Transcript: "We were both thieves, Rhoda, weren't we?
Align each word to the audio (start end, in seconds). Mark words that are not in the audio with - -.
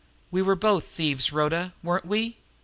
"We 0.31 0.41
were 0.41 0.55
both 0.55 0.85
thieves, 0.85 1.31
Rhoda, 1.31 1.75
weren't 1.83 2.07
we? 2.07 2.37